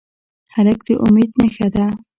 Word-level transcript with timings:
هلک 0.55 0.79
د 0.87 0.89
امید 1.05 1.31
نښه 1.39 1.67
ده. 1.73 1.85